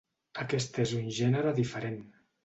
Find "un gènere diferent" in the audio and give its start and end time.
0.99-2.01